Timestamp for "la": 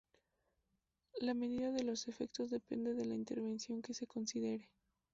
1.19-1.35, 3.05-3.13